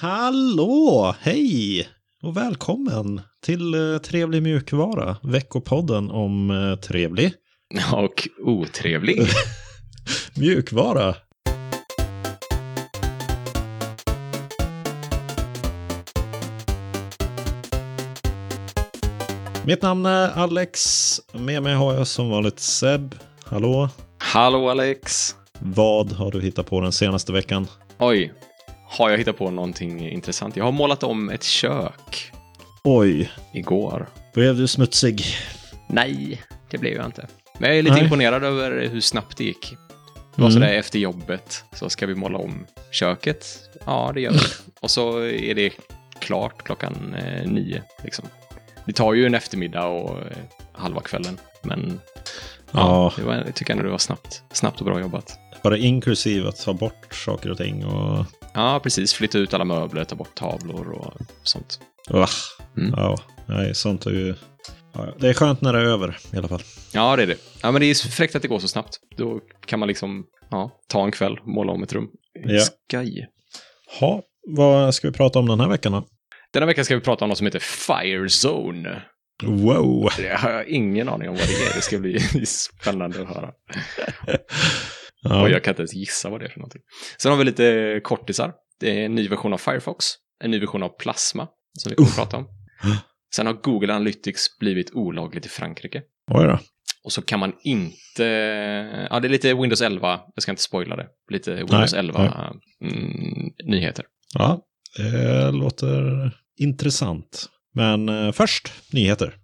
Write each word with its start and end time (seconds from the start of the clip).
Hallå! 0.00 1.14
Hej! 1.20 1.88
Och 2.22 2.36
välkommen 2.36 3.20
till 3.42 3.74
uh, 3.74 3.98
Trevlig 3.98 4.42
mjukvara, 4.42 5.16
veckopodden 5.22 6.10
om 6.10 6.50
uh, 6.50 6.76
trevlig 6.76 7.32
och 7.92 8.28
otrevlig 8.44 9.20
mjukvara. 10.36 11.14
Mitt 19.66 19.82
namn 19.82 20.06
är 20.06 20.28
Alex. 20.28 20.80
Med 21.32 21.62
mig 21.62 21.74
har 21.74 21.94
jag 21.94 22.06
som 22.06 22.30
vanligt 22.30 22.60
Seb. 22.60 23.14
Hallå! 23.44 23.88
Hallå 24.18 24.68
Alex! 24.68 25.34
Vad 25.58 26.12
har 26.12 26.30
du 26.30 26.40
hittat 26.40 26.66
på 26.66 26.80
den 26.80 26.92
senaste 26.92 27.32
veckan? 27.32 27.66
Oj, 27.98 28.32
har 28.88 29.10
jag 29.10 29.18
hittat 29.18 29.38
på 29.38 29.50
någonting 29.50 30.08
intressant? 30.08 30.56
Jag 30.56 30.64
har 30.64 30.72
målat 30.72 31.02
om 31.02 31.30
ett 31.30 31.44
kök. 31.44 32.32
Oj. 32.84 33.30
Igår. 33.52 34.08
Blev 34.34 34.56
du 34.56 34.66
smutsig? 34.66 35.24
Nej, 35.86 36.42
det 36.70 36.78
blev 36.78 36.92
jag 36.92 37.04
inte. 37.06 37.26
Men 37.58 37.70
jag 37.70 37.78
är 37.78 37.82
lite 37.82 37.94
Nej. 37.94 38.04
imponerad 38.04 38.44
över 38.44 38.88
hur 38.88 39.00
snabbt 39.00 39.36
det 39.36 39.44
gick. 39.44 39.76
Det 40.34 40.42
var 40.42 40.48
mm. 40.48 40.52
sådär 40.52 40.74
efter 40.74 40.98
jobbet 40.98 41.64
så 41.72 41.90
ska 41.90 42.06
vi 42.06 42.14
måla 42.14 42.38
om 42.38 42.66
köket. 42.90 43.46
Ja, 43.86 44.10
det 44.14 44.20
gör 44.20 44.32
vi. 44.32 44.38
Och 44.80 44.90
så 44.90 45.18
är 45.24 45.54
det 45.54 45.72
klart 46.20 46.62
klockan 46.62 47.14
eh, 47.14 47.50
nio. 47.50 47.82
Liksom. 48.04 48.24
Det 48.84 48.92
tar 48.92 49.14
ju 49.14 49.26
en 49.26 49.34
eftermiddag 49.34 49.86
och 49.86 50.18
eh, 50.18 50.36
halva 50.72 51.00
kvällen. 51.00 51.38
Men 51.62 52.00
ja, 52.70 52.80
ja. 52.80 53.12
Det 53.16 53.22
var, 53.22 53.34
jag 53.34 53.54
tycker 53.54 53.72
ändå 53.72 53.84
det 53.84 53.90
var 53.90 53.98
snabbt, 53.98 54.42
snabbt 54.52 54.80
och 54.80 54.86
bra 54.86 55.00
jobbat. 55.00 55.38
Det 55.62 55.78
inklusive 55.78 56.48
att 56.48 56.64
ta 56.64 56.72
bort 56.72 57.14
saker 57.14 57.50
och 57.50 57.56
ting? 57.56 57.84
Och... 57.84 58.26
Ja, 58.54 58.80
precis. 58.82 59.12
Flytta 59.12 59.38
ut 59.38 59.54
alla 59.54 59.64
möbler, 59.64 60.04
ta 60.04 60.16
bort 60.16 60.34
tavlor 60.34 60.92
och 60.92 61.14
sånt. 61.42 61.80
Mm. 62.76 62.94
Ja, 62.96 63.16
nej, 63.46 63.74
sånt 63.74 64.06
är 64.06 64.10
ju... 64.10 64.34
Ja, 64.92 65.14
det 65.18 65.28
är 65.28 65.34
skönt 65.34 65.60
när 65.60 65.72
det 65.72 65.78
är 65.78 65.84
över 65.84 66.18
i 66.32 66.36
alla 66.36 66.48
fall. 66.48 66.62
Ja, 66.92 67.16
det 67.16 67.22
är 67.22 67.26
det. 67.26 67.38
Ja, 67.62 67.70
men 67.72 67.80
det 67.80 67.86
är 67.86 68.08
fräckt 68.08 68.36
att 68.36 68.42
det 68.42 68.48
går 68.48 68.58
så 68.58 68.68
snabbt. 68.68 68.98
Då 69.16 69.40
kan 69.66 69.78
man 69.78 69.88
liksom 69.88 70.24
ja, 70.50 70.70
ta 70.88 71.04
en 71.04 71.12
kväll, 71.12 71.38
måla 71.44 71.72
om 71.72 71.82
ett 71.82 71.92
rum. 71.92 72.08
Ja. 72.44 72.60
Skaj. 72.60 73.28
Ha, 74.00 74.22
vad 74.56 74.94
ska 74.94 75.08
vi 75.08 75.14
prata 75.14 75.38
om 75.38 75.48
den 75.48 75.60
här 75.60 75.68
veckan 75.68 75.92
då? 75.92 76.04
Den 76.52 76.62
här 76.62 76.66
veckan 76.66 76.84
ska 76.84 76.94
vi 76.94 77.00
prata 77.00 77.24
om 77.24 77.28
något 77.28 77.38
som 77.38 77.46
heter 77.46 77.58
Firezone. 77.58 79.02
Wow! 79.42 80.10
Det 80.16 80.36
har 80.38 80.50
jag 80.50 80.68
ingen 80.68 81.08
aning 81.08 81.28
om 81.28 81.34
vad 81.34 81.46
det 81.46 81.54
är. 81.54 81.74
Det 81.74 81.80
ska 81.80 81.98
bli 81.98 82.20
spännande 82.46 83.22
att 83.22 83.28
höra. 83.28 83.52
ja. 85.22 85.42
Och 85.42 85.50
jag 85.50 85.64
kan 85.64 85.72
inte 85.72 85.82
ens 85.82 85.94
gissa 85.94 86.30
vad 86.30 86.40
det 86.40 86.46
är 86.46 86.50
för 86.50 86.58
någonting. 86.58 86.82
Sen 87.18 87.32
har 87.32 87.38
vi 87.38 87.44
lite 87.44 88.00
kortisar. 88.04 88.52
Det 88.80 89.00
är 89.00 89.04
en 89.04 89.14
ny 89.14 89.28
version 89.28 89.52
av 89.52 89.58
Firefox. 89.58 90.06
En 90.44 90.50
ny 90.50 90.60
version 90.60 90.82
av 90.82 90.88
Plasma, 90.88 91.48
som 91.78 91.90
vi 91.90 91.96
kommer 91.96 92.10
prata 92.10 92.36
om. 92.36 92.48
Sen 93.34 93.46
har 93.46 93.54
Google 93.54 93.94
Analytics 93.94 94.58
blivit 94.58 94.90
olagligt 94.94 95.46
i 95.46 95.48
Frankrike. 95.48 96.02
Oj 96.30 96.46
då. 96.46 96.58
Och 97.04 97.12
så 97.12 97.22
kan 97.22 97.40
man 97.40 97.52
inte, 97.62 98.24
ja 99.10 99.20
det 99.20 99.28
är 99.28 99.30
lite 99.30 99.54
Windows 99.54 99.80
11, 99.80 100.20
jag 100.34 100.42
ska 100.42 100.52
inte 100.52 100.62
spoila 100.62 100.96
det, 100.96 101.06
lite 101.30 101.54
Windows 101.54 101.92
nej, 101.92 101.98
11 101.98 102.22
nej. 102.80 102.90
Mm, 102.90 103.52
nyheter. 103.64 104.04
Ja, 104.34 104.60
det 104.96 105.50
låter 105.50 106.30
intressant. 106.56 107.46
Men 107.74 108.08
eh, 108.08 108.32
först 108.32 108.72
nyheter. 108.92 109.34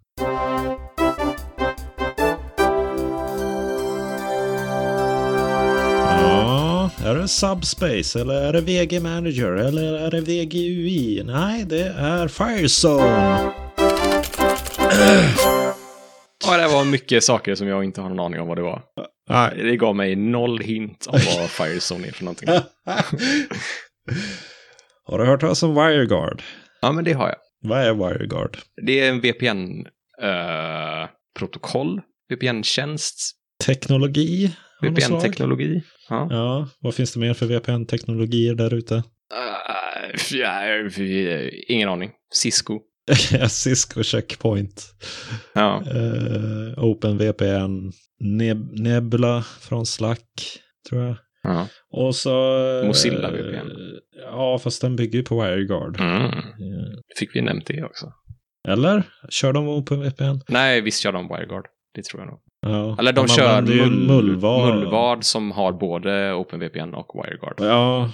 Är 7.05 7.15
det 7.15 7.29
Subspace 7.29 8.21
eller 8.21 8.35
är 8.35 8.53
det 8.53 8.61
VG 8.61 9.01
Manager 9.01 9.53
eller 9.53 9.93
är 9.93 10.11
det 10.11 10.21
VGUI? 10.21 11.23
Nej, 11.25 11.65
det 11.65 11.87
är 11.87 12.29
Firezone. 12.29 13.53
Ja, 16.47 16.57
det 16.57 16.69
var 16.69 16.85
mycket 16.85 17.25
saker 17.25 17.55
som 17.55 17.69
jag 17.69 17.85
inte 17.85 18.01
har 18.01 18.09
någon 18.09 18.21
aning 18.21 18.41
om 18.41 18.49
vad 18.49 18.59
det 18.59 18.63
var. 18.63 18.83
Nej. 19.29 19.53
Det 19.57 19.77
gav 19.77 19.97
mig 19.97 20.17
noll 20.17 20.61
hint 20.61 21.07
om 21.07 21.21
vad 21.39 21.51
Firezone 21.51 22.07
är 22.07 22.13
för 22.13 22.25
någonting. 22.25 22.49
har 25.05 25.19
du 25.19 25.25
hört 25.25 25.41
talas 25.41 25.63
om 25.63 25.75
WireGuard? 25.75 26.43
Ja, 26.81 26.93
men 26.93 27.05
det 27.05 27.13
har 27.13 27.29
jag. 27.29 27.37
Vad 27.63 27.79
är 27.79 27.95
WireGuard? 27.95 28.59
Det 28.87 29.01
är 29.01 29.11
en 29.11 29.21
VPN-protokoll, 29.21 31.99
uh, 31.99 32.03
VPN-tjänst. 32.29 33.33
Teknologi? 33.67 34.57
VPN-teknologi. 34.83 35.83
Ja. 36.09 36.29
ja, 36.31 36.69
vad 36.81 36.95
finns 36.95 37.13
det 37.13 37.21
mer 37.21 37.35
för 37.35 37.47
VPN-teknologier 37.47 38.55
där 38.55 38.75
ute? 38.75 38.95
Uh, 38.95 39.03
ja, 40.33 40.91
ingen 41.69 41.89
aning. 41.89 42.11
Cisco. 42.35 42.81
Cisco 43.49 44.03
Checkpoint. 44.03 44.85
Ja. 45.53 45.83
Uh, 45.95 46.85
OpenVPN. 46.85 47.93
Neb 48.21 48.81
Nebula 48.81 49.43
från 49.43 49.87
Slack, 49.87 50.61
tror 50.89 51.03
jag. 51.03 51.17
Ja. 51.43 51.69
Och 51.91 52.15
så... 52.15 52.31
Mozilla 52.87 53.31
VPN. 53.31 53.71
Ja, 54.23 54.59
fast 54.59 54.81
den 54.81 54.97
bygger 54.97 55.19
ju 55.19 55.25
på 55.25 55.43
WireGuard. 55.43 56.01
Mm. 56.01 56.31
Fick 57.19 57.37
vi 57.37 57.41
nämnt 57.41 57.67
det 57.67 57.85
också? 57.85 58.13
Eller? 58.69 59.03
Kör 59.29 59.53
de 59.53 59.69
OpenVPN? 59.69 60.41
Nej, 60.49 60.81
visst 60.81 61.01
kör 61.01 61.13
de 61.13 61.29
WireGuard. 61.29 61.67
Det 61.95 62.05
tror 62.05 62.23
jag 62.23 62.31
nog. 62.31 62.41
Ja. 62.65 62.97
Eller 62.99 63.13
de 63.13 63.29
kör 63.29 63.63
mull 63.63 64.07
mullvad. 64.07 64.75
mullvad 64.75 65.25
som 65.25 65.53
har 65.53 65.73
både 65.73 66.35
OpenVPN 66.35 66.95
och 66.95 67.11
WireGuard. 67.15 67.57
Ja, 67.59 68.11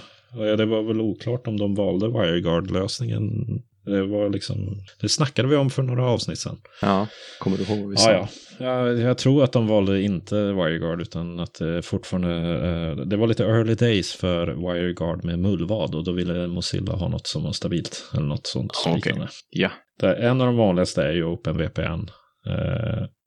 det 0.57 0.65
var 0.65 0.81
väl 0.81 1.01
oklart 1.01 1.47
om 1.47 1.57
de 1.57 1.75
valde 1.75 2.07
WireGuard-lösningen 2.07 3.45
det 3.85 4.03
var 4.03 4.29
liksom, 4.29 4.81
det 5.01 5.09
snackade 5.09 5.47
vi 5.47 5.55
om 5.55 5.69
för 5.69 5.83
några 5.83 6.05
avsnitt 6.05 6.39
sedan. 6.39 6.57
Ja, 6.81 7.07
kommer 7.39 7.57
du 7.57 7.63
ihåg 7.63 7.79
vad 7.79 7.89
vi 7.89 7.97
sa? 7.97 8.11
Ja, 8.11 8.27
ja. 8.57 8.65
Jag, 8.65 8.99
jag 8.99 9.17
tror 9.17 9.43
att 9.43 9.51
de 9.51 9.67
valde 9.67 10.01
inte 10.01 10.35
WireGuard 10.35 11.01
utan 11.01 11.39
att 11.39 11.53
det 11.53 11.81
fortfarande, 11.81 12.33
eh, 12.69 12.95
det 13.05 13.17
var 13.17 13.27
lite 13.27 13.45
early 13.45 13.75
days 13.75 14.13
för 14.13 14.47
WireGuard 14.47 15.23
med 15.23 15.39
mullvad 15.39 15.95
och 15.95 16.03
då 16.03 16.11
ville 16.11 16.47
Mozilla 16.47 16.93
ha 16.93 17.07
något 17.07 17.27
som 17.27 17.43
var 17.43 17.51
stabilt 17.51 18.09
eller 18.13 18.25
något 18.25 18.47
sånt. 18.47 18.71
Okay. 18.97 19.13
Ja. 19.49 19.69
En 20.01 20.41
av 20.41 20.47
de 20.47 20.57
vanligaste 20.57 21.03
är 21.03 21.13
ju 21.13 21.23
OpenVPN. 21.23 22.09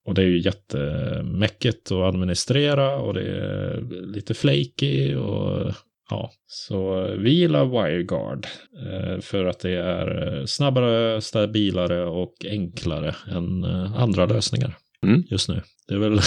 Och 0.06 0.14
det 0.14 0.22
är 0.22 0.26
ju 0.26 0.40
jättemäckigt 0.40 1.92
att 1.92 2.14
administrera 2.14 2.96
och 2.96 3.14
det 3.14 3.20
är 3.20 3.80
lite 4.06 4.34
flaky 4.34 5.14
och 5.14 5.74
Ja, 6.10 6.30
så 6.46 7.06
vi 7.18 7.30
gillar 7.30 7.64
WireGuard 7.64 8.46
eh, 8.86 9.20
för 9.20 9.44
att 9.44 9.60
det 9.60 9.76
är 9.76 10.38
eh, 10.38 10.44
snabbare, 10.44 11.20
stabilare 11.20 12.04
och 12.04 12.34
enklare 12.44 13.14
än 13.30 13.64
eh, 13.64 14.00
andra 14.00 14.26
lösningar 14.26 14.76
mm. 15.02 15.22
just 15.30 15.48
nu. 15.48 15.62
Det 15.88 15.94
är 15.94 15.98
väl 15.98 16.20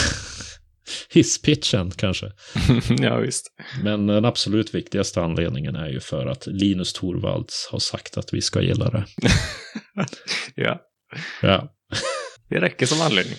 hisspitchen 1.13 1.91
kanske. 1.91 2.31
ja, 2.99 3.17
visst. 3.17 3.51
Men 3.83 4.07
den 4.07 4.25
absolut 4.25 4.75
viktigaste 4.75 5.21
anledningen 5.21 5.75
är 5.75 5.89
ju 5.89 5.99
för 5.99 6.25
att 6.25 6.47
Linus 6.47 6.93
Torvalds 6.93 7.69
har 7.71 7.79
sagt 7.79 8.17
att 8.17 8.33
vi 8.33 8.41
ska 8.41 8.61
gilla 8.61 8.89
det. 8.89 9.05
ja. 10.55 10.81
Ja. 11.41 11.73
Det 12.49 12.61
räcker 12.61 12.85
som 12.85 13.01
anledning. 13.01 13.37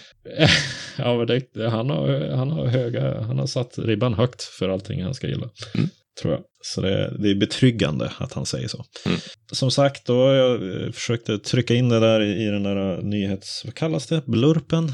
ja, 0.99 1.17
men 1.17 1.27
det, 1.27 1.69
han, 1.69 1.91
har, 1.91 2.37
han 2.37 2.51
har 2.51 2.67
höga, 2.67 3.21
han 3.21 3.39
har 3.39 3.47
satt 3.47 3.79
ribban 3.79 4.15
högt 4.15 4.43
för 4.43 4.69
allting 4.69 5.03
han 5.03 5.15
ska 5.15 5.27
gilla. 5.27 5.51
Mm 5.75 5.89
tror 6.23 6.35
jag. 6.35 6.43
Så 6.63 6.81
det, 6.81 7.17
det 7.19 7.31
är 7.31 7.35
betryggande 7.35 8.13
att 8.19 8.33
han 8.33 8.47
säger 8.47 8.69
så. 8.69 8.85
Mm. 9.07 9.19
Som 9.53 9.71
sagt, 9.71 10.07
då 10.07 10.35
jag 10.35 10.83
eh, 10.83 10.93
försökte 10.93 11.39
trycka 11.39 11.75
in 11.75 11.89
det 11.89 12.01
där 12.01 12.21
i 12.21 12.45
den 12.45 12.63
där 12.63 13.03
nyhets... 13.03 13.63
Vad 13.65 13.75
kallas 13.75 14.07
det? 14.07 14.23
Blurpen? 14.27 14.93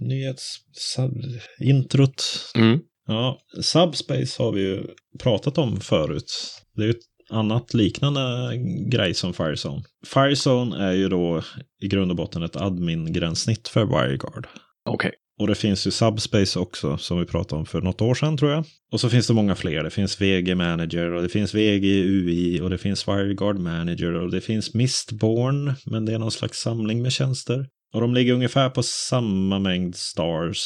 Nyhetsintrot. 0.00 2.24
Mm. 2.54 2.80
Ja, 3.06 3.38
Subspace 3.62 4.42
har 4.42 4.52
vi 4.52 4.60
ju 4.60 4.82
pratat 5.22 5.58
om 5.58 5.80
förut. 5.80 6.32
Det 6.76 6.82
är 6.82 6.86
ju 6.86 6.90
ett 6.90 7.11
annat 7.32 7.74
liknande 7.74 8.56
grej 8.90 9.14
som 9.14 9.34
Firezone. 9.34 9.82
Firezone 10.06 10.84
är 10.84 10.92
ju 10.92 11.08
då 11.08 11.42
i 11.82 11.88
grund 11.88 12.10
och 12.10 12.16
botten 12.16 12.42
ett 12.42 12.56
admin-gränssnitt 12.56 13.68
för 13.68 13.84
WireGuard. 13.84 14.46
Okej. 14.88 15.08
Okay. 15.08 15.18
Och 15.40 15.46
det 15.46 15.54
finns 15.54 15.86
ju 15.86 15.90
Subspace 15.90 16.58
också 16.58 16.98
som 16.98 17.20
vi 17.20 17.26
pratade 17.26 17.58
om 17.58 17.66
för 17.66 17.80
något 17.80 18.02
år 18.02 18.14
sedan 18.14 18.36
tror 18.36 18.50
jag. 18.50 18.64
Och 18.92 19.00
så 19.00 19.10
finns 19.10 19.26
det 19.26 19.34
många 19.34 19.54
fler. 19.54 19.82
Det 19.82 19.90
finns 19.90 20.20
VG 20.20 20.54
Manager 20.54 21.12
och 21.12 21.22
det 21.22 21.28
finns 21.28 21.54
VG 21.54 21.86
UI 21.86 22.60
och 22.60 22.70
det 22.70 22.78
finns 22.78 23.08
WireGuard 23.08 23.58
Manager 23.58 24.14
och 24.14 24.30
det 24.30 24.40
finns 24.40 24.74
Mistborn. 24.74 25.74
Men 25.86 26.04
det 26.04 26.14
är 26.14 26.18
någon 26.18 26.30
slags 26.30 26.58
samling 26.58 27.02
med 27.02 27.12
tjänster. 27.12 27.66
Och 27.94 28.00
de 28.00 28.14
ligger 28.14 28.32
ungefär 28.32 28.70
på 28.70 28.82
samma 28.82 29.58
mängd 29.58 29.96
stars. 29.96 30.64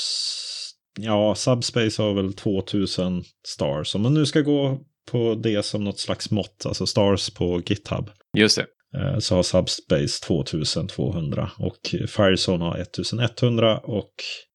Ja, 1.00 1.34
Subspace 1.34 2.02
har 2.02 2.14
väl 2.14 2.32
2000 2.32 3.24
stars. 3.46 3.94
Om 3.94 4.02
man 4.02 4.14
nu 4.14 4.26
ska 4.26 4.40
gå 4.40 4.80
på 5.12 5.34
det 5.34 5.64
som 5.64 5.84
något 5.84 5.98
slags 5.98 6.30
mått, 6.30 6.66
alltså 6.66 6.86
stars 6.86 7.30
på 7.30 7.62
GitHub. 7.66 8.10
Just 8.36 8.56
det. 8.56 8.66
Eh, 8.96 9.18
så 9.18 9.34
har 9.34 9.42
Subspace 9.42 10.26
2200 10.26 11.50
och 11.58 11.78
Firezone 12.08 12.64
har 12.64 12.78
1100 12.78 13.78
och 13.78 14.12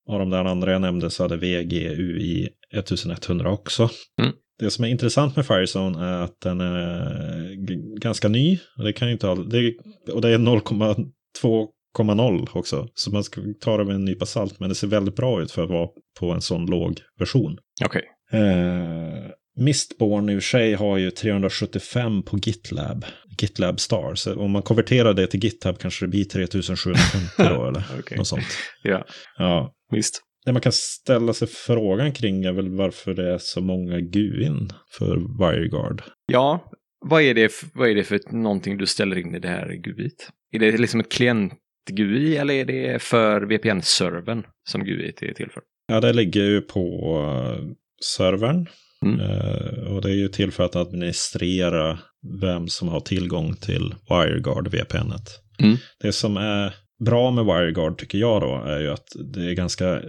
av 0.09 0.19
de 0.19 0.29
där 0.29 0.45
andra 0.45 0.71
jag 0.71 0.81
nämnde 0.81 1.09
så 1.09 1.23
hade 1.23 1.37
VGUI 1.37 2.49
1100 2.73 3.51
också. 3.51 3.89
Mm. 4.21 4.33
det 4.59 4.71
som 4.71 4.85
är 4.85 4.89
intressant 4.89 5.35
med 5.35 5.47
Firezone 5.47 6.05
är 6.05 6.21
att 6.21 6.41
den 6.41 6.61
är 6.61 7.99
ganska 7.99 8.27
ny. 8.27 8.59
Och 8.77 8.83
det 8.83 8.93
kan 8.93 9.09
inte 9.09 9.29
all, 9.29 9.49
det, 9.49 9.75
och 10.13 10.21
det 10.21 10.29
är 10.29 10.37
0,2,0 10.37 12.47
också. 12.53 12.87
Så 12.93 13.11
man 13.11 13.23
ska 13.23 13.41
ta 13.61 13.77
det 13.77 13.85
med 13.85 13.95
en 13.95 14.05
nypa 14.05 14.25
salt. 14.25 14.59
Men 14.59 14.69
det 14.69 14.75
ser 14.75 14.87
väldigt 14.87 15.15
bra 15.15 15.41
ut 15.41 15.51
för 15.51 15.63
att 15.63 15.69
vara 15.69 15.89
på 16.19 16.31
en 16.31 16.41
sån 16.41 16.65
låg 16.65 16.99
version. 17.19 17.57
Okej. 17.85 18.03
Okay. 18.29 18.41
Eh, 18.41 19.31
Mistborn 19.57 20.29
i 20.29 20.37
och 20.37 20.43
för 20.43 20.49
sig 20.49 20.73
har 20.73 20.97
ju 20.97 21.11
375 21.11 22.23
på 22.23 22.37
GitLab. 22.37 23.05
GitLab 23.41 23.79
Star. 23.79 24.15
Så 24.15 24.35
om 24.35 24.51
man 24.51 24.61
konverterar 24.61 25.13
det 25.13 25.27
till 25.27 25.43
GitHub 25.43 25.79
kanske 25.79 26.05
det 26.05 26.09
blir 26.09 26.23
3750 26.23 27.19
då 27.37 27.67
eller 27.67 27.85
okay. 27.99 28.17
något 28.17 28.27
sånt. 28.27 28.45
Ja. 28.83 29.05
ja, 29.37 29.73
visst. 29.91 30.21
Det 30.45 30.51
man 30.51 30.61
kan 30.61 30.71
ställa 30.71 31.33
sig 31.33 31.47
frågan 31.47 32.11
kring 32.11 32.43
är 32.43 32.51
väl 32.51 32.69
varför 32.69 33.13
det 33.13 33.33
är 33.33 33.37
så 33.37 33.61
många 33.61 33.99
GUIn 33.99 34.69
för 34.97 35.15
WireGuard. 35.15 36.03
Ja, 36.25 36.71
vad 37.05 37.21
är, 37.21 37.33
det, 37.33 37.51
vad 37.73 37.89
är 37.89 37.95
det 37.95 38.03
för 38.03 38.19
någonting 38.31 38.77
du 38.77 38.85
ställer 38.85 39.17
in 39.17 39.35
i 39.35 39.39
det 39.39 39.47
här 39.47 39.67
GUIt? 39.67 40.29
Är 40.51 40.59
det 40.59 40.77
liksom 40.77 40.99
ett 40.99 41.11
klient-GUI 41.11 42.37
eller 42.37 42.53
är 42.53 42.65
det 42.65 43.01
för 43.01 43.41
VPN-servern 43.41 44.43
som 44.69 44.83
GUIt 44.83 45.23
är 45.23 45.33
till 45.33 45.49
för? 45.49 45.63
Ja, 45.87 45.99
det 45.99 46.13
ligger 46.13 46.43
ju 46.43 46.61
på 46.61 47.15
uh, 47.19 47.71
servern. 48.17 48.67
Mm. 49.05 49.19
Uh, 49.19 49.95
och 49.95 50.01
det 50.01 50.09
är 50.09 50.15
ju 50.15 50.27
till 50.27 50.51
för 50.51 50.63
att 50.63 50.75
administrera 50.75 51.99
vem 52.41 52.67
som 52.67 52.87
har 52.87 52.99
tillgång 52.99 53.55
till 53.55 53.95
WireGuard 54.09 54.67
VPNet. 54.67 55.39
Mm. 55.59 55.77
Det 56.01 56.11
som 56.11 56.37
är 56.37 56.75
bra 57.05 57.31
med 57.31 57.45
WireGuard 57.45 57.97
tycker 57.97 58.17
jag 58.17 58.41
då 58.41 58.63
är 58.65 58.79
ju 58.79 58.89
att 58.91 59.07
det 59.33 59.45
är 59.45 59.53
ganska 59.53 60.01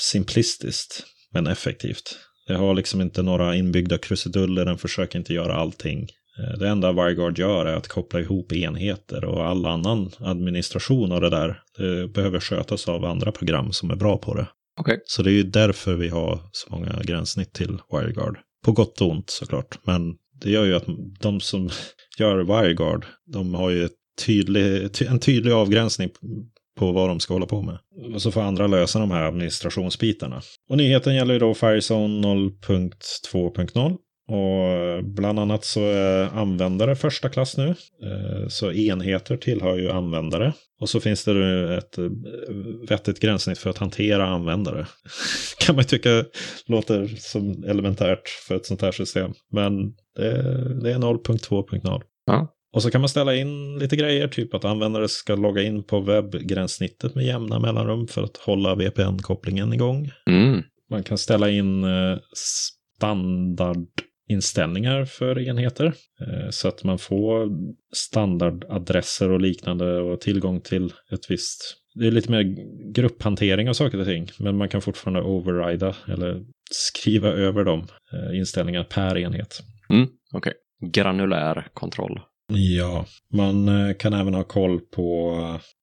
simplistiskt 0.00 1.04
men 1.32 1.46
effektivt. 1.46 2.18
Det 2.46 2.54
har 2.54 2.74
liksom 2.74 3.00
inte 3.00 3.22
några 3.22 3.56
inbyggda 3.56 3.98
krusiduller, 3.98 4.64
den 4.64 4.78
försöker 4.78 5.18
inte 5.18 5.34
göra 5.34 5.54
allting. 5.54 6.08
Eh, 6.38 6.58
det 6.58 6.68
enda 6.68 6.92
WireGuard 6.92 7.38
gör 7.38 7.66
är 7.66 7.76
att 7.76 7.88
koppla 7.88 8.20
ihop 8.20 8.52
enheter 8.52 9.24
och 9.24 9.46
all 9.46 9.66
annan 9.66 10.10
administration 10.18 11.12
av 11.12 11.20
det 11.20 11.30
där 11.30 11.62
det 11.78 12.08
behöver 12.08 12.40
skötas 12.40 12.88
av 12.88 13.04
andra 13.04 13.32
program 13.32 13.72
som 13.72 13.90
är 13.90 13.96
bra 13.96 14.18
på 14.18 14.34
det. 14.34 14.46
Okay. 14.80 14.96
Så 15.04 15.22
det 15.22 15.30
är 15.30 15.34
ju 15.34 15.42
därför 15.42 15.94
vi 15.94 16.08
har 16.08 16.40
så 16.52 16.70
många 16.70 17.00
gränssnitt 17.04 17.52
till 17.52 17.78
WireGuard. 17.92 18.38
På 18.64 18.72
gott 18.72 19.00
och 19.00 19.10
ont 19.10 19.30
såklart, 19.30 19.78
men 19.86 20.14
det 20.40 20.50
gör 20.50 20.64
ju 20.64 20.76
att 20.76 20.86
de 21.20 21.40
som 21.40 21.70
gör 22.18 22.36
WireGuard, 22.38 23.06
de 23.32 23.54
har 23.54 23.70
ju 23.70 23.88
tydlig, 24.26 24.90
en 25.08 25.20
tydlig 25.20 25.52
avgränsning 25.52 26.10
på 26.78 26.92
vad 26.92 27.08
de 27.08 27.20
ska 27.20 27.34
hålla 27.34 27.46
på 27.46 27.62
med. 27.62 27.78
Och 28.14 28.22
så 28.22 28.30
får 28.30 28.40
andra 28.40 28.66
lösa 28.66 28.98
de 28.98 29.10
här 29.10 29.22
administrationsbitarna. 29.22 30.42
Och 30.70 30.76
nyheten 30.76 31.14
gäller 31.14 31.34
ju 31.34 31.40
då 31.40 31.54
Firezone 31.54 32.26
0.2.0. 32.28 33.96
Och 34.28 35.04
bland 35.04 35.38
annat 35.38 35.64
så 35.64 35.80
är 35.80 36.24
användare 36.24 36.96
första 36.96 37.28
klass 37.28 37.56
nu. 37.56 37.68
Eh, 38.02 38.48
så 38.48 38.72
enheter 38.72 39.36
tillhör 39.36 39.78
ju 39.78 39.90
användare. 39.90 40.52
Och 40.80 40.88
så 40.88 41.00
finns 41.00 41.24
det 41.24 41.34
nu 41.34 41.78
ett 41.78 41.98
eh, 41.98 42.04
vettigt 42.88 43.20
gränssnitt 43.20 43.58
för 43.58 43.70
att 43.70 43.78
hantera 43.78 44.26
användare. 44.26 44.86
kan 45.58 45.74
man 45.74 45.84
tycka 45.84 46.24
låter 46.66 47.06
som 47.18 47.64
elementärt 47.64 48.28
för 48.28 48.56
ett 48.56 48.66
sånt 48.66 48.82
här 48.82 48.92
system. 48.92 49.32
Men 49.52 49.94
det 50.82 50.92
är 50.92 50.98
0.2.0. 50.98 52.02
Ja. 52.26 52.56
Och 52.76 52.82
så 52.82 52.90
kan 52.90 53.00
man 53.00 53.08
ställa 53.08 53.34
in 53.34 53.78
lite 53.78 53.96
grejer, 53.96 54.28
typ 54.28 54.54
att 54.54 54.64
användare 54.64 55.08
ska 55.08 55.34
logga 55.34 55.62
in 55.62 55.82
på 55.82 56.00
webbgränssnittet 56.00 57.14
med 57.14 57.24
jämna 57.24 57.58
mellanrum 57.58 58.06
för 58.06 58.22
att 58.22 58.36
hålla 58.36 58.74
VPN-kopplingen 58.74 59.72
igång. 59.72 60.10
Mm. 60.30 60.62
Man 60.90 61.02
kan 61.02 61.18
ställa 61.18 61.50
in 61.50 61.84
eh, 61.84 62.18
inställningar 64.28 65.04
för 65.04 65.38
enheter. 65.48 65.86
Eh, 66.20 66.50
så 66.50 66.68
att 66.68 66.84
man 66.84 66.98
får 66.98 67.50
standardadresser 67.94 69.30
och 69.30 69.40
liknande 69.40 70.00
och 70.00 70.20
tillgång 70.20 70.60
till 70.60 70.92
ett 71.12 71.30
visst... 71.30 71.76
Det 71.94 72.06
är 72.06 72.10
lite 72.10 72.30
mer 72.30 72.42
grupphantering 72.92 73.68
av 73.68 73.72
saker 73.72 74.00
och 74.00 74.06
ting. 74.06 74.28
Men 74.38 74.56
man 74.56 74.68
kan 74.68 74.82
fortfarande 74.82 75.22
overrida 75.22 75.96
eller 76.08 76.44
skriva 76.70 77.28
över 77.28 77.64
de 77.64 77.86
eh, 78.12 78.38
inställningarna 78.38 78.84
per 78.84 79.18
enhet. 79.18 79.62
Mm, 79.90 80.08
Okej. 80.32 80.52
Okay. 80.80 80.90
Granulär 80.90 81.68
kontroll. 81.74 82.20
Ja, 82.52 83.06
man 83.32 83.68
eh, 83.68 83.96
kan 83.96 84.12
även 84.12 84.34
ha 84.34 84.44
koll 84.44 84.80
på, 84.80 85.34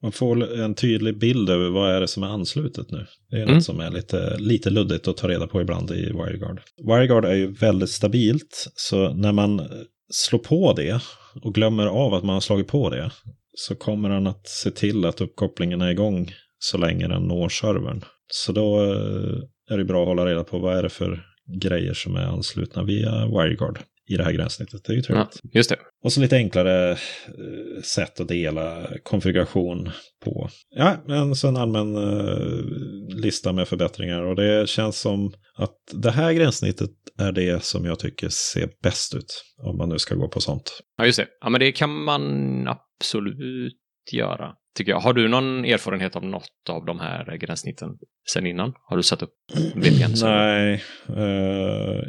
man 0.02 0.12
får 0.12 0.60
en 0.60 0.76
tydlig 0.76 1.20
bild 1.20 1.50
över 1.50 1.70
vad 1.70 1.92
är 1.92 2.02
det 2.02 2.08
som 2.08 2.24
är 2.24 2.28
anslutet 2.28 2.92
nu. 2.92 3.06
Det 3.30 3.38
är 3.38 3.44
mm. 3.44 3.56
något 3.56 3.64
som 3.64 3.80
är 3.80 3.92
lite, 3.92 4.38
lite 4.38 4.70
luddigt 4.70 5.08
att 5.08 5.18
ta 5.18 5.28
reda 5.28 5.48
på 5.48 5.62
ibland 5.62 5.92
i 5.92 6.06
WireGuard. 6.06 6.62
WireGuard 6.88 7.26
är 7.26 7.34
ju 7.34 7.52
väldigt 7.52 7.90
stabilt, 7.90 8.68
så 8.76 9.14
när 9.14 9.32
man 9.32 9.70
slår 10.14 10.40
på 10.40 10.74
det 10.74 11.02
och 11.42 11.56
glömmer 11.56 11.88
av 11.88 12.14
att 12.14 12.24
man 12.24 12.34
har 12.34 12.42
slagit 12.42 12.68
på 12.68 12.90
det 12.90 13.12
så 13.54 13.76
kommer 13.76 14.10
den 14.10 14.28
att 14.28 14.48
se 14.48 14.72
till 14.72 15.06
att 15.06 15.22
uppkopplingen 15.22 15.82
är 15.82 15.92
igång 15.92 16.34
så 16.60 16.78
länge 16.78 17.08
den 17.08 17.24
når 17.24 17.50
servern. 17.50 18.04
Så 18.28 18.52
då 18.52 18.84
eh, 18.84 19.74
är 19.74 19.78
det 19.78 19.86
bra 19.86 20.02
att 20.02 20.08
hålla 20.08 20.26
reda 20.26 20.44
på 20.44 20.60
vad 20.60 20.78
är 20.78 20.84
det 20.84 20.90
för 20.90 21.26
grejer 21.62 21.94
som 21.94 22.16
är 22.16 22.24
anslutna 22.24 22.84
via 22.84 23.26
WireGuard 23.26 23.80
i 24.10 24.18
det 24.18 24.24
här 24.24 24.32
gränssnittet. 24.32 24.84
Det 24.84 24.94
är 24.94 24.96
ju 24.96 25.02
trevligt. 25.02 25.40
Ja, 25.44 25.50
just 25.54 25.70
det. 25.70 25.78
Och 26.04 26.14
så 26.14 26.22
lite 26.22 26.36
enklare 26.36 26.92
eh, 26.92 27.82
sätt 27.84 28.20
att 28.20 28.28
dela 28.28 28.88
konfiguration 29.04 29.90
på. 30.26 30.50
Ja, 30.70 30.98
men 31.08 31.36
så 31.36 31.48
en 31.48 31.58
allmän 31.58 31.96
eh, 31.96 33.16
lista 33.16 33.54
med 33.54 33.68
förbättringar. 33.68 34.22
Och 34.22 34.36
det 34.36 34.70
känns 34.70 35.00
som 35.00 35.34
att 35.56 35.78
det 35.94 36.12
här 36.12 36.34
gränssnittet 36.34 36.90
är 37.20 37.32
det 37.32 37.64
som 37.64 37.86
jag 37.86 38.00
tycker 38.00 38.30
ser 38.30 38.70
bäst 38.84 39.16
ut. 39.16 39.44
Om 39.58 39.78
man 39.78 39.90
nu 39.90 40.00
ska 40.00 40.16
gå 40.16 40.28
på 40.28 40.42
sånt. 40.42 40.82
Ja, 40.98 41.06
just 41.06 41.20
det. 41.20 41.28
Ja, 41.42 41.50
men 41.50 41.60
det 41.60 41.72
kan 41.72 42.04
man 42.04 42.68
absolut 42.68 43.78
göra. 44.12 44.54
Tycker 44.78 44.92
jag. 44.92 45.00
Har 45.00 45.14
du 45.14 45.28
någon 45.28 45.66
erfarenhet 45.66 46.16
av 46.16 46.26
något 46.26 46.70
av 46.70 46.86
de 46.86 47.00
här 47.00 47.38
gränssnitten 47.38 47.90
sen 48.30 48.48
innan? 48.48 48.74
Har 48.90 48.98
du 48.98 49.04
satt 49.04 49.22
upp 49.22 49.34
VPN? 49.76 50.14
Nej, 50.22 50.84
uh, 51.10 52.04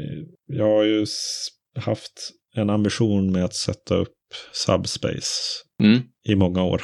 jag 0.46 0.64
har 0.64 0.85
ju 0.85 1.06
haft 1.76 2.30
en 2.54 2.70
ambition 2.70 3.32
med 3.32 3.44
att 3.44 3.54
sätta 3.54 3.94
upp 3.94 4.14
Subspace 4.52 5.62
mm. 5.82 6.02
i 6.28 6.34
många 6.34 6.62
år. 6.62 6.82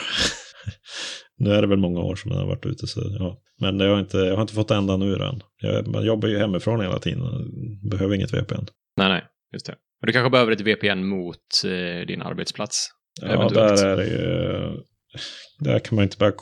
nu 1.38 1.52
är 1.52 1.62
det 1.62 1.69
väl 1.69 1.78
många 1.78 2.00
år 2.00 2.16
som 2.16 2.31
jag 2.31 2.38
har 2.38 2.46
varit 2.46 2.66
ute. 2.66 2.87
Så, 2.87 3.00
ja. 3.19 3.42
Men 3.60 3.81
jag 3.81 3.90
har, 3.90 4.00
inte, 4.00 4.19
jag 4.19 4.34
har 4.34 4.42
inte 4.42 4.54
fått 4.54 4.70
ända 4.70 4.96
nu 4.96 5.14
än. 5.14 5.40
Jag, 5.60 5.88
man 5.88 6.04
jobbar 6.04 6.28
ju 6.28 6.38
hemifrån 6.38 6.81
hela 6.81 6.98
tiden. 6.98 7.22
Behöver 7.90 8.14
inget 8.14 8.34
VPN. 8.34 8.66
Nej, 8.96 9.08
nej, 9.08 9.25
just 9.52 9.66
det. 9.66 9.72
Och 9.72 10.06
du 10.06 10.12
kanske 10.12 10.31
behöver 10.31 10.52
ett 10.52 10.60
VPN 10.60 11.04
mot 11.04 11.64
eh, 11.64 12.06
din 12.06 12.22
arbetsplats? 12.22 12.88
Ja, 13.20 13.28
eventuellt. 13.28 13.81
där 13.81 13.87
är 13.87 13.96
det 13.96 14.06
ju... 14.06 14.82
Där 15.59 15.78
kan 15.78 15.97
man 15.97 16.02
inte 16.02 16.16
bara 16.18 16.32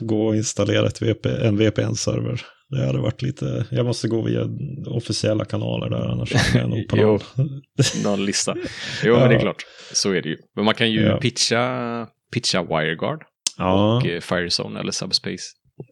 gå 0.00 0.26
och 0.26 0.36
installera 0.36 0.86
ett 0.86 1.02
VP, 1.02 1.28
en 1.28 1.56
VPN-server. 1.56 2.40
Det 2.70 2.86
hade 2.86 2.98
varit 2.98 3.22
lite, 3.22 3.66
jag 3.70 3.86
måste 3.86 4.08
gå 4.08 4.22
via 4.22 4.48
officiella 4.86 5.44
kanaler 5.44 5.90
där 5.90 6.08
annars 6.08 6.34
är 6.34 6.58
jag 6.58 6.70
nog 6.70 6.88
på 6.88 6.96
någon. 6.96 7.20
någon 8.04 8.24
lista. 8.24 8.56
Jo, 9.04 9.12
ja. 9.12 9.20
men 9.20 9.28
det 9.28 9.34
är 9.34 9.40
klart. 9.40 9.66
Så 9.92 10.12
är 10.12 10.22
det 10.22 10.28
ju. 10.28 10.38
Men 10.56 10.64
man 10.64 10.74
kan 10.74 10.90
ju 10.90 11.02
ja. 11.02 11.16
pitcha, 11.16 12.06
pitcha 12.32 12.62
WireGuard 12.62 13.22
ja. 13.58 13.96
och 13.96 14.06
eh, 14.06 14.20
Firezone 14.20 14.80
eller 14.80 14.92
Subspace 14.92 15.42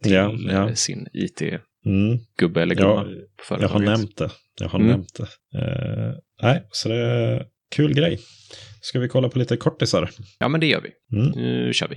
till. 0.03 0.15
Eh, 0.15 0.73
sin 0.73 1.07
IT-gubbe 1.13 2.59
mm. 2.59 2.63
eller 2.63 2.75
gumma. 2.75 3.05
Ja, 3.49 3.57
jag 3.61 3.69
har 3.69 3.79
nämnt 3.79 4.17
det. 4.17 4.29
Jag 4.61 4.69
har 4.69 4.79
mm. 4.79 4.91
nämnt 4.91 5.13
det. 5.13 5.23
Uh, 5.59 6.13
nej, 6.41 6.67
så 6.71 6.89
det 6.89 6.95
är 6.95 7.45
kul 7.75 7.93
grej. 7.93 8.19
Ska 8.81 8.99
vi 8.99 9.07
kolla 9.07 9.29
på 9.29 9.39
lite 9.39 9.57
kortisar? 9.57 10.09
Ja, 10.39 10.47
men 10.47 10.59
det 10.59 10.67
gör 10.67 10.81
vi. 10.81 11.17
Mm. 11.17 11.31
Nu 11.31 11.73
kör 11.73 11.87
vi. 11.87 11.95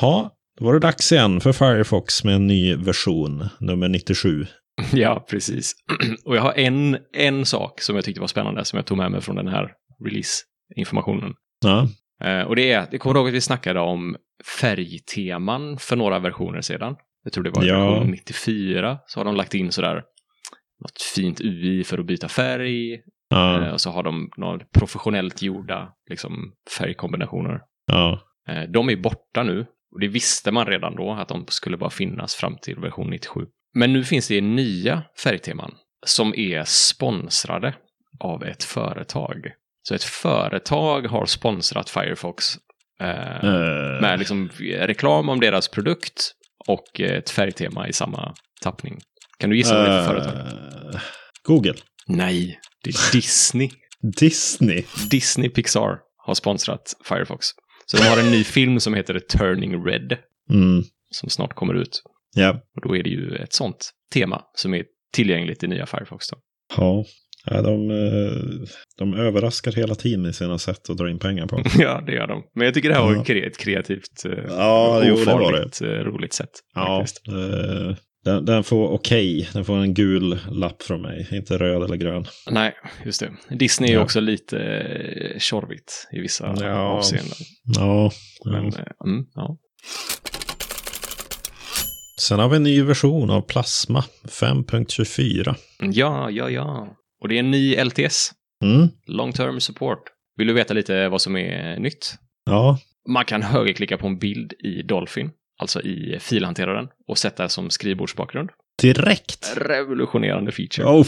Ja, 0.00 0.36
då 0.58 0.64
var 0.64 0.72
det 0.72 0.78
dags 0.78 1.12
igen 1.12 1.40
för 1.40 1.52
Firefox 1.52 2.24
med 2.24 2.34
en 2.34 2.46
ny 2.46 2.76
version, 2.76 3.48
nummer 3.60 3.88
97. 3.88 4.46
Ja, 4.92 5.26
precis. 5.30 5.74
Och 6.24 6.36
jag 6.36 6.42
har 6.42 6.52
en, 6.52 6.98
en 7.12 7.46
sak 7.46 7.80
som 7.80 7.96
jag 7.96 8.04
tyckte 8.04 8.20
var 8.20 8.28
spännande 8.28 8.64
som 8.64 8.76
jag 8.76 8.86
tog 8.86 8.98
med 8.98 9.10
mig 9.10 9.20
från 9.20 9.36
den 9.36 9.48
här 9.48 9.72
release-informationen. 10.04 11.34
Ja. 11.64 11.88
Eh, 12.28 12.42
och 12.42 12.56
det 12.56 12.72
är, 12.72 12.86
jag 12.90 13.00
kommer 13.00 13.16
ihåg 13.16 13.28
att 13.28 13.34
vi 13.34 13.40
snackade 13.40 13.80
om 13.80 14.16
färgteman 14.60 15.78
för 15.78 15.96
några 15.96 16.18
versioner 16.18 16.60
sedan. 16.60 16.96
Jag 17.24 17.32
tror 17.32 17.44
det 17.44 17.50
var 17.50 17.64
ja. 17.64 17.90
version 17.90 18.10
94, 18.10 18.98
så 19.06 19.20
har 19.20 19.24
de 19.24 19.36
lagt 19.36 19.54
in 19.54 19.72
sådär 19.72 20.02
något 20.80 21.02
fint 21.14 21.40
UI 21.40 21.84
för 21.84 21.98
att 21.98 22.06
byta 22.06 22.28
färg. 22.28 23.00
Ja. 23.28 23.66
Eh, 23.66 23.72
och 23.72 23.80
så 23.80 23.90
har 23.90 24.02
de 24.02 24.30
några 24.36 24.64
professionellt 24.74 25.42
gjorda 25.42 25.92
liksom, 26.10 26.52
färgkombinationer. 26.78 27.60
Ja. 27.86 28.20
Eh, 28.48 28.62
de 28.62 28.90
är 28.90 28.96
borta 28.96 29.42
nu 29.42 29.66
och 29.94 30.00
det 30.00 30.08
visste 30.08 30.50
man 30.52 30.66
redan 30.66 30.96
då 30.96 31.12
att 31.12 31.28
de 31.28 31.44
skulle 31.48 31.76
bara 31.76 31.90
finnas 31.90 32.34
fram 32.34 32.56
till 32.62 32.76
version 32.76 33.10
97. 33.10 33.40
Men 33.74 33.92
nu 33.92 34.04
finns 34.04 34.28
det 34.28 34.40
nya 34.40 35.02
färgteman 35.18 35.74
som 36.06 36.34
är 36.34 36.64
sponsrade 36.64 37.74
av 38.20 38.44
ett 38.44 38.64
företag. 38.64 39.36
Så 39.82 39.94
ett 39.94 40.04
företag 40.04 41.06
har 41.06 41.26
sponsrat 41.26 41.90
Firefox 41.90 42.44
eh, 43.00 43.44
uh. 43.44 44.00
med 44.00 44.18
liksom 44.18 44.48
reklam 44.58 45.28
om 45.28 45.40
deras 45.40 45.68
produkt 45.68 46.32
och 46.68 47.00
ett 47.00 47.30
färgtema 47.30 47.88
i 47.88 47.92
samma 47.92 48.34
tappning. 48.62 49.00
Kan 49.38 49.50
du 49.50 49.56
gissa 49.56 49.74
vad 49.74 49.88
det 49.88 49.92
är 49.92 50.06
för 50.06 50.14
företag? 50.14 51.00
Google? 51.42 51.74
Nej, 52.06 52.60
det 52.84 52.90
är 52.90 53.12
Disney. 53.12 53.70
Disney? 54.18 54.84
Disney 55.10 55.48
Pixar 55.48 55.98
har 56.16 56.34
sponsrat 56.34 56.94
Firefox. 57.04 57.46
Så 57.86 57.96
de 57.96 58.02
har 58.02 58.18
en 58.18 58.30
ny 58.30 58.44
film 58.44 58.80
som 58.80 58.94
heter 58.94 59.18
Turning 59.18 59.86
Red. 59.86 60.16
Mm. 60.50 60.84
Som 61.10 61.30
snart 61.30 61.54
kommer 61.54 61.74
ut. 61.74 62.02
Ja. 62.34 62.50
Och 62.76 62.88
då 62.88 62.96
är 62.96 63.02
det 63.02 63.10
ju 63.10 63.36
ett 63.36 63.52
sånt 63.52 63.90
tema 64.12 64.42
som 64.54 64.74
är 64.74 64.84
tillgängligt 65.12 65.64
i 65.64 65.66
nya 65.66 65.86
Firefox. 65.86 66.28
Då. 66.28 66.36
Ja. 66.76 67.04
Ja, 67.46 67.62
de, 67.62 67.90
eh, 67.90 68.68
de 68.98 69.14
överraskar 69.14 69.72
hela 69.72 69.94
tiden 69.94 70.26
i 70.26 70.32
sina 70.32 70.58
sätt 70.58 70.90
att 70.90 70.96
dra 70.96 71.10
in 71.10 71.18
pengar 71.18 71.46
på. 71.46 71.62
ja, 71.78 72.02
det 72.06 72.12
gör 72.12 72.26
de. 72.26 72.42
Men 72.54 72.64
jag 72.64 72.74
tycker 72.74 72.88
det 72.88 72.94
här 72.94 73.02
var 73.02 73.24
ja. 73.28 73.46
ett 73.46 73.58
kreativt, 73.58 74.24
eh, 74.24 74.32
ja, 74.48 75.02
jo, 75.04 75.16
det 75.16 75.24
var 75.24 75.52
det. 75.52 75.86
Eh, 75.86 76.04
roligt 76.04 76.32
sätt. 76.32 76.50
Ja, 76.74 77.04
eh, 77.28 77.96
den, 78.24 78.44
den, 78.44 78.64
får 78.64 78.88
okej. 78.88 79.38
Okay. 79.40 79.52
Den 79.52 79.64
får 79.64 79.76
en 79.76 79.94
gul 79.94 80.40
lapp 80.50 80.82
från 80.82 81.02
mig, 81.02 81.28
inte 81.32 81.58
röd 81.58 81.82
eller 81.82 81.96
grön. 81.96 82.26
Nej, 82.50 82.74
just 83.04 83.20
det. 83.20 83.56
Disney 83.56 83.90
är 83.90 83.94
ja. 83.94 84.02
också 84.02 84.20
lite 84.20 84.58
eh, 84.58 85.38
tjorvigt 85.38 86.08
i 86.12 86.20
vissa 86.20 86.54
ja. 86.60 86.76
avseenden. 86.76 87.36
Ja. 87.64 88.10
Men, 88.44 88.64
ja. 88.64 89.06
Mm, 89.06 89.26
ja. 89.34 89.58
Sen 92.20 92.38
har 92.38 92.48
vi 92.48 92.56
en 92.56 92.62
ny 92.62 92.82
version 92.82 93.30
av 93.30 93.40
Plasma 93.40 94.04
5.24. 94.24 95.54
Ja, 95.78 96.30
ja, 96.30 96.50
ja. 96.50 96.96
Och 97.20 97.28
det 97.28 97.34
är 97.34 97.38
en 97.38 97.50
ny 97.50 97.76
LTS. 97.84 98.32
Mm. 98.62 98.88
Long 99.06 99.32
term 99.32 99.60
support. 99.60 100.02
Vill 100.36 100.46
du 100.46 100.52
veta 100.52 100.74
lite 100.74 101.08
vad 101.08 101.22
som 101.22 101.36
är 101.36 101.78
nytt? 101.78 102.14
Ja. 102.44 102.78
Man 103.08 103.24
kan 103.24 103.42
högerklicka 103.42 103.98
på 103.98 104.06
en 104.06 104.18
bild 104.18 104.52
i 104.52 104.82
Dolphin, 104.82 105.30
alltså 105.58 105.82
i 105.82 106.18
filhanteraren, 106.20 106.88
och 107.06 107.18
sätta 107.18 107.48
som 107.48 107.70
skrivbordsbakgrund. 107.70 108.50
Direkt? 108.82 109.54
Revolutionerande 109.56 110.52
feature. 110.52 110.86
Oh. 110.86 111.06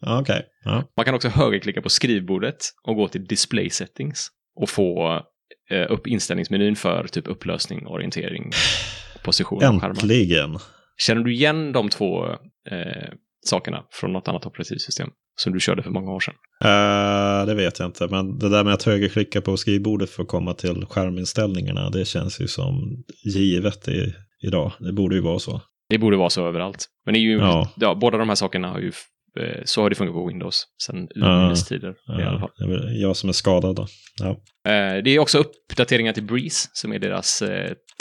Okej. 0.00 0.20
Okay. 0.20 0.42
Ja. 0.64 0.84
Man 0.96 1.04
kan 1.04 1.14
också 1.14 1.28
högerklicka 1.28 1.82
på 1.82 1.88
skrivbordet 1.88 2.56
och 2.82 2.96
gå 2.96 3.08
till 3.08 3.24
display 3.24 3.70
settings 3.70 4.28
och 4.60 4.70
få 4.70 5.22
eh, 5.70 5.86
upp 5.92 6.06
inställningsmenyn 6.06 6.76
för 6.76 7.06
typ 7.06 7.28
upplösning, 7.28 7.86
orientering, 7.86 8.50
position 9.22 9.62
Äntligen! 9.62 10.58
Känner 10.98 11.22
du 11.22 11.34
igen 11.34 11.72
de 11.72 11.88
två 11.88 12.26
eh, 12.70 13.12
sakerna 13.46 13.84
från 13.90 14.12
något 14.12 14.28
annat 14.28 14.46
operativsystem 14.46 15.10
som 15.36 15.52
du 15.52 15.60
körde 15.60 15.82
för 15.82 15.90
många 15.90 16.12
år 16.12 16.20
sedan? 16.20 16.34
Uh, 16.64 17.46
det 17.46 17.54
vet 17.54 17.78
jag 17.78 17.88
inte, 17.88 18.08
men 18.08 18.38
det 18.38 18.48
där 18.48 18.64
med 18.64 18.74
att 18.74 18.82
högerklicka 18.82 19.40
på 19.40 19.56
skrivbordet 19.56 20.10
för 20.10 20.22
att 20.22 20.28
komma 20.28 20.54
till 20.54 20.86
skärminställningarna, 20.86 21.90
det 21.90 22.04
känns 22.04 22.40
ju 22.40 22.48
som 22.48 23.04
givet 23.24 23.88
i, 23.88 24.14
idag. 24.42 24.72
Det 24.78 24.92
borde 24.92 25.14
ju 25.14 25.20
vara 25.22 25.38
så. 25.38 25.60
Det 25.88 25.98
borde 25.98 26.16
vara 26.16 26.30
så 26.30 26.48
överallt. 26.48 26.86
Men 27.04 27.14
det 27.14 27.20
är 27.20 27.22
ju, 27.22 27.38
ja. 27.38 27.72
ja 27.76 27.94
båda 27.94 28.18
de 28.18 28.28
här 28.28 28.36
sakerna 28.36 28.68
har 28.68 28.78
ju, 28.78 28.92
eh, 29.40 29.62
så 29.64 29.82
har 29.82 29.90
det 29.90 29.96
funkat 29.96 30.14
på 30.14 30.26
Windows 30.26 30.64
sen 30.82 30.96
urminnes 30.96 31.68
tider 31.68 31.94
ja, 32.06 32.20
i 32.20 32.24
alla 32.24 32.40
fall. 32.40 32.50
Jag 33.00 33.16
som 33.16 33.28
är 33.28 33.32
skadad 33.32 33.76
då. 33.76 33.86
Ja. 34.20 34.30
Uh, 34.30 35.02
det 35.02 35.10
är 35.10 35.18
också 35.18 35.38
uppdateringar 35.38 36.12
till 36.12 36.24
Breeze 36.24 36.68
som 36.72 36.92
är 36.92 36.98
deras 36.98 37.42
uh, 37.42 37.48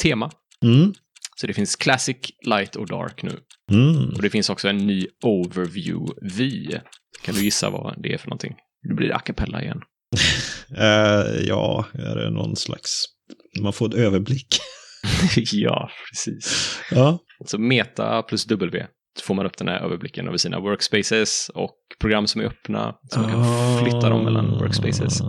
tema. 0.01 0.32
Mm. 0.63 0.94
Så 1.36 1.48
det 1.48 1.54
finns 1.54 1.75
Classic, 1.75 2.18
Light 2.46 2.75
och 2.75 2.88
Dark 2.88 3.24
nu. 3.24 3.39
Mm. 3.72 4.10
Och 4.10 4.22
det 4.22 4.30
finns 4.30 4.50
också 4.50 4.68
en 4.68 4.77
ny 4.77 5.08
Overview-vy. 5.24 6.80
Kan 7.24 7.36
du 7.36 7.44
gissa 7.44 7.70
vad 7.70 8.01
det 8.04 8.13
är 8.13 8.18
för 8.18 8.27
någonting? 8.27 8.56
Nu 8.88 8.96
blir 8.96 9.08
det 9.08 9.15
a 9.15 9.20
cappella 9.20 9.62
igen. 9.62 9.82
uh, 10.72 11.42
ja, 11.48 11.86
är 11.94 12.15
det 12.15 12.30
någon 12.30 12.56
slags... 12.56 13.06
Man 13.62 13.74
får 13.74 13.86
en 13.86 14.06
överblick. 14.06 14.48
ja, 15.51 15.89
precis. 16.10 16.80
Ja. 16.92 17.20
Så 17.46 17.58
meta 17.58 18.22
plus 18.22 18.46
W 18.46 18.86
får 19.24 19.36
man 19.36 19.46
upp 19.46 19.58
den 19.58 19.68
här 19.68 19.80
överblicken 19.80 20.27
över 20.27 20.38
sina 20.38 20.60
workspaces 20.60 21.51
och 21.54 21.75
program 22.01 22.27
som 22.27 22.42
är 22.42 22.46
öppna. 22.46 22.96
Så 23.10 23.20
man 23.20 23.32
kan 23.32 23.84
flytta 23.84 24.10
dem 24.10 24.24
mellan 24.24 24.60
workspaces. 24.60 25.20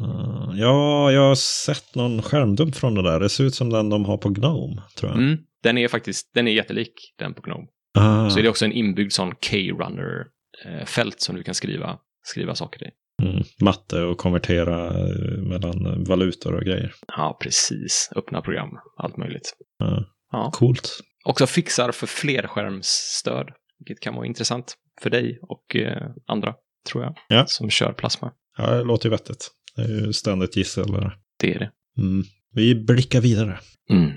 Ja, 0.55 1.13
jag 1.13 1.29
har 1.29 1.35
sett 1.35 1.95
någon 1.95 2.23
skärmdump 2.23 2.77
från 2.77 2.95
det 2.95 3.03
där. 3.03 3.21
Det 3.21 3.29
ser 3.29 3.45
ut 3.45 3.55
som 3.55 3.71
den 3.71 3.89
de 3.89 4.05
har 4.05 4.17
på 4.17 4.29
Gnome, 4.29 4.83
tror 4.99 5.11
jag. 5.11 5.19
Mm, 5.19 5.39
den 5.63 5.79
är 5.79 5.89
faktiskt 5.89 6.31
den 6.35 6.49
är 6.49 6.53
jättelik 6.53 6.93
den 7.19 7.35
på 7.35 7.43
Gnome. 7.43 7.67
Ah. 7.99 8.31
Så 8.31 8.39
är 8.39 8.43
det 8.43 8.49
också 8.49 8.65
en 8.65 8.73
inbyggd 8.73 9.13
sån 9.13 9.35
K-runner-fält 9.35 11.21
som 11.21 11.37
du 11.37 11.43
kan 11.43 11.55
skriva, 11.55 11.99
skriva 12.23 12.55
saker 12.55 12.87
i. 12.87 12.91
Mm, 13.23 13.43
matte 13.61 14.03
och 14.03 14.19
konvertera 14.19 14.93
mellan 15.39 16.05
valutor 16.05 16.55
och 16.55 16.63
grejer. 16.63 16.93
Ja, 17.07 17.39
precis. 17.43 18.11
Öppna 18.17 18.43
program, 18.43 18.69
allt 18.97 19.17
möjligt. 19.17 19.57
Ja. 19.79 20.05
Ja. 20.33 20.51
Coolt. 20.55 21.01
Också 21.25 21.47
fixar 21.47 21.93
för 21.93 22.07
flerskärmsstöd, 22.07 23.49
vilket 23.79 24.01
kan 24.01 24.15
vara 24.15 24.27
intressant 24.27 24.75
för 25.03 25.11
dig 25.11 25.39
och 25.43 25.77
eh, 25.77 26.11
andra, 26.27 26.55
tror 26.91 27.05
jag, 27.05 27.17
ja. 27.29 27.45
som 27.47 27.71
kör 27.71 27.93
plasma. 27.93 28.33
Ja, 28.59 28.71
det 28.71 28.85
låter 28.85 29.07
ju 29.07 29.11
vettigt. 29.11 29.51
Det 29.77 29.83
är 29.83 29.89
ju 29.89 30.13
ständigt 30.13 30.57
gissel. 30.57 31.11
Det 31.41 31.55
är 31.55 31.59
det. 31.59 31.71
Mm. 31.99 32.25
Vi 32.55 32.75
blickar 32.75 33.21
vidare. 33.21 33.59
Mm. 33.91 34.13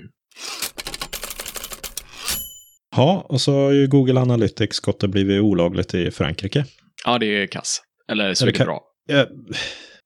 Ja, 2.96 3.26
och 3.28 3.40
så 3.40 3.52
har 3.52 3.70
ju 3.70 3.86
Google 3.86 4.20
Analytics 4.20 4.80
gått 4.80 5.02
och 5.02 5.10
blivit 5.10 5.42
olagligt 5.42 5.94
i 5.94 6.10
Frankrike. 6.10 6.64
Ja, 7.04 7.18
det 7.18 7.26
är 7.26 7.46
kass. 7.46 7.82
Eller 8.12 8.34
så 8.34 8.46
är 8.46 8.52
det, 8.52 8.58
det 8.58 8.64
bra. 8.64 8.82
Ja, 9.06 9.26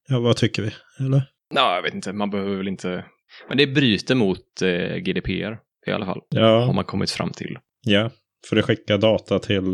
ja, 0.09 0.21
vad 0.21 0.37
tycker 0.37 0.63
vi? 0.63 0.71
Eller? 1.01 1.23
Ja, 1.55 1.75
jag 1.75 1.83
vet 1.83 1.95
inte. 1.95 2.13
Man 2.13 2.31
behöver 2.31 2.57
väl 2.57 2.69
inte... 2.69 3.05
Men 3.49 3.59
det 3.59 3.67
bryter 3.67 4.15
mot 4.15 4.63
eh, 4.63 4.97
GDPR 4.97 5.59
i 5.87 5.91
alla 5.91 6.07
fall. 6.07 6.21
Ja. 6.29 6.65
Har 6.65 6.73
man 6.73 6.85
kommit 6.85 7.11
fram 7.11 7.31
till. 7.31 7.59
Ja, 7.83 8.11
för 8.49 8.57
det 8.57 8.63
skickar 8.63 8.99
data 8.99 9.39
till 9.39 9.67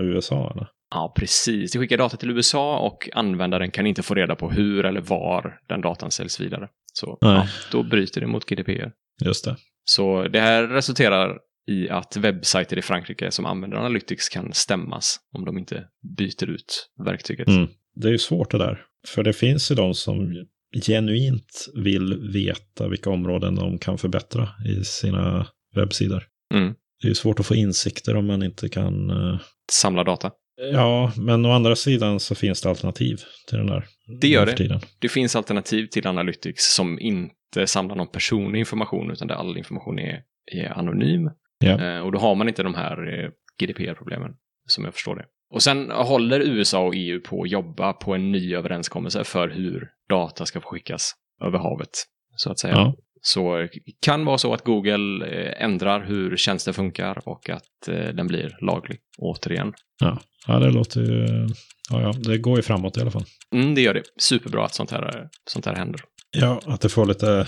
USA 0.00 0.50
eller? 0.54 0.68
Ja, 0.90 1.12
precis. 1.16 1.72
Det 1.72 1.78
skickar 1.78 1.98
data 1.98 2.16
till 2.16 2.30
USA 2.30 2.78
och 2.78 3.08
användaren 3.12 3.70
kan 3.70 3.86
inte 3.86 4.02
få 4.02 4.14
reda 4.14 4.36
på 4.36 4.50
hur 4.50 4.84
eller 4.84 5.00
var 5.00 5.58
den 5.68 5.80
datan 5.80 6.10
säljs 6.10 6.40
vidare. 6.40 6.68
Så 6.92 7.18
ja, 7.20 7.46
då 7.72 7.82
bryter 7.82 8.20
det 8.20 8.26
mot 8.26 8.44
GDPR. 8.44 8.90
Just 9.24 9.44
det. 9.44 9.56
Så 9.84 10.28
det 10.28 10.40
här 10.40 10.66
resulterar 10.66 11.38
i 11.68 11.90
att 11.90 12.16
webbsajter 12.16 12.78
i 12.78 12.82
Frankrike 12.82 13.30
som 13.30 13.46
använder 13.46 13.76
Analytics 13.78 14.28
kan 14.28 14.52
stämmas 14.52 15.20
om 15.32 15.44
de 15.44 15.58
inte 15.58 15.84
byter 16.16 16.50
ut 16.50 16.90
verktyget. 17.04 17.48
Mm. 17.48 17.68
Det 17.94 18.08
är 18.08 18.12
ju 18.12 18.18
svårt 18.18 18.50
det 18.50 18.58
där. 18.58 18.82
För 19.08 19.22
det 19.22 19.32
finns 19.32 19.70
ju 19.70 19.74
de 19.74 19.94
som 19.94 20.46
genuint 20.86 21.66
vill 21.74 22.32
veta 22.32 22.88
vilka 22.88 23.10
områden 23.10 23.54
de 23.54 23.78
kan 23.78 23.98
förbättra 23.98 24.48
i 24.66 24.84
sina 24.84 25.46
webbsidor. 25.74 26.24
Mm. 26.54 26.74
Det 27.02 27.06
är 27.06 27.08
ju 27.08 27.14
svårt 27.14 27.40
att 27.40 27.46
få 27.46 27.54
insikter 27.54 28.16
om 28.16 28.26
man 28.26 28.42
inte 28.42 28.68
kan... 28.68 29.10
Uh... 29.10 29.40
Samla 29.72 30.04
data. 30.04 30.30
Ja, 30.72 31.12
men 31.16 31.46
å 31.46 31.52
andra 31.52 31.76
sidan 31.76 32.20
så 32.20 32.34
finns 32.34 32.62
det 32.62 32.68
alternativ 32.68 33.20
till 33.48 33.58
den 33.58 33.66
där. 33.66 33.84
Det 34.20 34.28
gör 34.28 34.46
det. 34.46 34.80
Det 34.98 35.08
finns 35.08 35.36
alternativ 35.36 35.86
till 35.86 36.06
Analytics 36.06 36.74
som 36.74 37.00
inte 37.00 37.66
samlar 37.66 37.96
någon 37.96 38.10
personlig 38.10 38.58
information 38.58 39.10
utan 39.10 39.28
där 39.28 39.34
all 39.34 39.58
information 39.58 39.98
är, 39.98 40.22
är 40.52 40.78
anonym. 40.78 41.30
Eh, 41.64 41.98
och 41.98 42.12
då 42.12 42.18
har 42.18 42.34
man 42.34 42.48
inte 42.48 42.62
de 42.62 42.74
här 42.74 43.24
eh, 43.24 43.30
GDPR-problemen, 43.60 44.32
som 44.66 44.84
jag 44.84 44.94
förstår 44.94 45.16
det. 45.16 45.24
Och 45.50 45.62
sen 45.62 45.90
håller 45.90 46.40
USA 46.40 46.86
och 46.86 46.94
EU 46.96 47.20
på 47.20 47.42
att 47.42 47.50
jobba 47.50 47.92
på 47.92 48.14
en 48.14 48.32
ny 48.32 48.54
överenskommelse 48.54 49.24
för 49.24 49.48
hur 49.48 49.88
data 50.08 50.46
ska 50.46 50.60
få 50.60 50.68
skickas 50.68 51.12
över 51.44 51.58
havet, 51.58 51.90
så 52.36 52.50
att 52.50 52.58
säga. 52.58 52.74
Ja. 52.74 52.94
Så 53.20 53.56
det 53.56 53.70
kan 54.00 54.24
vara 54.24 54.38
så 54.38 54.54
att 54.54 54.64
Google 54.64 55.26
eh, 55.26 55.64
ändrar 55.64 56.04
hur 56.04 56.36
tjänsten 56.36 56.74
funkar 56.74 57.28
och 57.28 57.50
att 57.50 57.62
den 57.86 58.26
blir 58.26 58.56
laglig 58.60 58.98
återigen. 59.18 59.72
Ja, 60.00 60.18
ja 60.46 60.58
det 60.58 60.70
låter 60.70 61.00
ju... 61.00 61.48
Ja, 61.90 62.02
ja, 62.02 62.12
det 62.12 62.38
går 62.38 62.56
ju 62.56 62.62
framåt 62.62 62.96
i 62.96 63.00
alla 63.00 63.10
fall. 63.10 63.24
Mm, 63.54 63.74
det 63.74 63.80
gör 63.80 63.94
det. 63.94 64.02
Superbra 64.20 64.64
att 64.64 64.74
sånt 64.74 64.90
här, 64.90 65.28
sånt 65.50 65.66
här 65.66 65.74
händer. 65.74 66.00
Ja, 66.30 66.60
att 66.66 66.80
det 66.80 66.88
får 66.88 67.06
lite, 67.06 67.46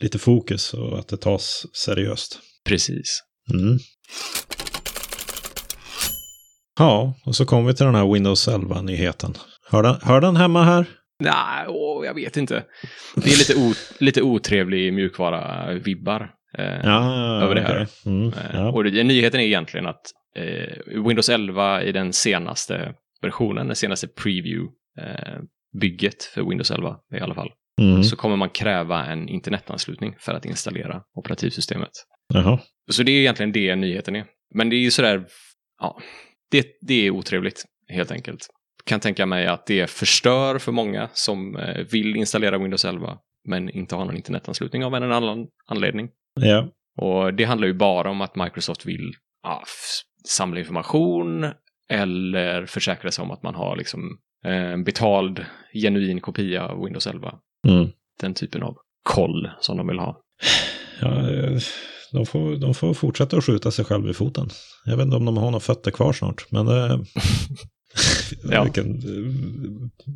lite 0.00 0.18
fokus 0.18 0.74
och 0.74 0.98
att 0.98 1.08
det 1.08 1.16
tas 1.16 1.66
seriöst. 1.72 2.40
Precis. 2.70 3.22
Mm. 3.52 3.78
Ja, 6.78 7.14
och 7.26 7.36
så 7.36 7.46
kommer 7.46 7.68
vi 7.68 7.74
till 7.74 7.86
den 7.86 7.94
här 7.94 8.12
Windows 8.12 8.48
11-nyheten. 8.48 9.34
Hör 9.70 9.82
den, 9.82 9.96
hör 10.02 10.20
den 10.20 10.36
hemma 10.36 10.64
här? 10.64 10.86
Nej, 11.18 11.66
åh, 11.68 12.06
jag 12.06 12.14
vet 12.14 12.36
inte. 12.36 12.64
Det 13.14 13.30
är 13.30 13.38
lite, 13.38 13.54
o, 13.54 13.72
lite 13.98 14.22
otrevlig 14.22 14.92
mjukvara-vibbar 14.92 16.30
eh, 16.58 16.80
ja, 16.84 17.42
över 17.42 17.54
det 17.54 17.64
okay. 17.64 17.76
här. 17.76 17.88
Mm, 18.06 18.32
ja. 18.52 18.72
Och 18.72 18.84
det, 18.84 19.04
nyheten 19.04 19.40
är 19.40 19.44
egentligen 19.44 19.86
att 19.86 20.02
eh, 20.36 20.76
Windows 21.06 21.28
11 21.28 21.82
i 21.82 21.92
den 21.92 22.12
senaste 22.12 22.94
versionen, 23.22 23.66
den 23.66 23.76
senaste 23.76 24.06
preview-bygget 24.06 26.22
för 26.34 26.48
Windows 26.48 26.70
11 26.70 26.96
i 27.16 27.20
alla 27.20 27.34
fall, 27.34 27.50
mm. 27.80 28.04
så 28.04 28.16
kommer 28.16 28.36
man 28.36 28.50
kräva 28.50 29.06
en 29.06 29.28
internetanslutning 29.28 30.16
för 30.18 30.34
att 30.34 30.44
installera 30.44 31.02
operativsystemet. 31.14 31.90
Jaha. 32.30 32.58
Så 32.90 33.02
det 33.02 33.12
är 33.12 33.20
egentligen 33.20 33.52
det 33.52 33.76
nyheten 33.76 34.16
är. 34.16 34.24
Men 34.54 34.70
det 34.70 34.76
är 34.76 34.80
ju 34.80 34.90
sådär, 34.90 35.26
ja, 35.80 36.00
det, 36.50 36.66
det 36.80 37.06
är 37.06 37.10
otrevligt 37.10 37.64
helt 37.88 38.10
enkelt. 38.10 38.48
Kan 38.84 39.00
tänka 39.00 39.26
mig 39.26 39.46
att 39.46 39.66
det 39.66 39.90
förstör 39.90 40.58
för 40.58 40.72
många 40.72 41.08
som 41.12 41.56
eh, 41.56 41.86
vill 41.92 42.16
installera 42.16 42.58
Windows 42.58 42.84
11 42.84 43.18
men 43.48 43.70
inte 43.70 43.96
har 43.96 44.04
någon 44.04 44.16
internetanslutning 44.16 44.84
av 44.84 44.94
en 44.94 45.02
eller 45.02 45.14
annan 45.14 45.46
anledning. 45.66 46.08
Ja. 46.40 46.68
Och 46.98 47.34
det 47.34 47.44
handlar 47.44 47.68
ju 47.68 47.74
bara 47.74 48.10
om 48.10 48.20
att 48.20 48.36
Microsoft 48.36 48.86
vill 48.86 49.12
ja, 49.42 49.62
samla 50.28 50.60
information 50.60 51.46
eller 51.88 52.66
försäkra 52.66 53.10
sig 53.10 53.22
om 53.22 53.30
att 53.30 53.42
man 53.42 53.54
har 53.54 53.76
liksom 53.76 54.18
en 54.44 54.84
betald 54.84 55.44
genuin 55.74 56.20
kopia 56.20 56.68
av 56.68 56.84
Windows 56.84 57.06
11. 57.06 57.34
Mm. 57.68 57.88
Den 58.20 58.34
typen 58.34 58.62
av 58.62 58.76
koll 59.02 59.50
som 59.60 59.76
de 59.76 59.86
vill 59.86 59.98
ha. 59.98 60.22
Ja, 61.00 61.22
de, 62.12 62.26
får, 62.26 62.56
de 62.56 62.74
får 62.74 62.94
fortsätta 62.94 63.36
att 63.36 63.44
skjuta 63.44 63.70
sig 63.70 63.84
själva 63.84 64.10
i 64.10 64.14
foten. 64.14 64.48
Jag 64.84 64.96
vet 64.96 65.04
inte 65.04 65.16
om 65.16 65.24
de 65.24 65.36
har 65.36 65.50
några 65.50 65.60
fötter 65.60 65.90
kvar 65.90 66.12
snart, 66.12 66.46
men 66.50 66.66
det... 66.66 67.04
ja. 68.50 68.64
Vilken 68.64 69.00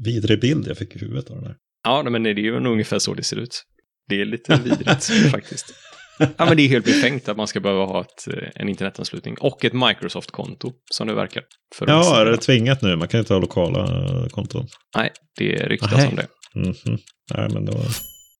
vidrig 0.04 0.40
bild 0.40 0.68
jag 0.68 0.78
fick 0.78 0.96
i 0.96 0.98
huvudet 0.98 1.30
av 1.30 1.36
den 1.36 1.46
här. 1.46 1.56
Ja, 1.84 2.02
men 2.02 2.22
det 2.22 2.30
är 2.30 2.34
ju 2.34 2.56
ungefär 2.56 2.98
så 2.98 3.14
det 3.14 3.22
ser 3.22 3.36
ut. 3.36 3.62
Det 4.08 4.20
är 4.20 4.24
lite 4.24 4.56
vidrigt 4.64 5.30
faktiskt. 5.30 5.74
Ja, 6.18 6.44
men 6.44 6.56
det 6.56 6.62
är 6.62 6.68
helt 6.68 6.84
befängt 6.84 7.28
att 7.28 7.36
man 7.36 7.46
ska 7.46 7.60
behöva 7.60 7.84
ha 7.84 8.00
ett, 8.00 8.28
en 8.54 8.68
internetanslutning 8.68 9.36
och 9.40 9.64
ett 9.64 9.72
Microsoft-konto, 9.72 10.72
som 10.90 11.06
det 11.06 11.14
verkar. 11.14 11.42
För 11.74 11.88
ja, 11.88 12.20
är 12.20 12.26
det 12.26 12.36
tvingat 12.36 12.82
nu? 12.82 12.96
Man 12.96 13.08
kan 13.08 13.20
inte 13.20 13.32
ha 13.34 13.40
lokala 13.40 14.28
konton. 14.30 14.66
Nej, 14.96 15.12
det 15.36 15.68
ryktas 15.68 16.08
om 16.08 16.16
det. 16.16 16.26
Mm 16.54 16.72
-hmm. 16.72 16.98
Nej, 17.34 17.48
men 17.52 17.64
då... 17.64 17.72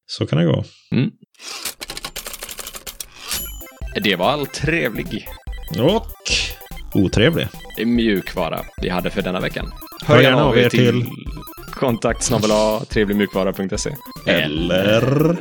Så 0.07 0.27
kan 0.27 0.39
det 0.39 0.45
gå. 0.45 0.65
Mm. 0.93 1.11
Det 4.03 4.17
var 4.17 4.31
all 4.31 4.47
trevlig. 4.47 5.29
Och 5.79 6.07
otrevlig. 6.95 7.49
Mjukvara 7.85 8.61
vi 8.83 8.89
hade 8.89 9.11
för 9.11 9.23
denna 9.23 9.41
veckan. 9.41 9.73
Hör 10.05 10.21
gärna 10.21 10.45
av 10.45 10.59
er 10.59 10.69
till, 10.69 11.03
till... 11.03 11.11
kontakt 11.73 12.33
trevligmjukvara.se. 12.89 13.91
Eller 14.27 15.37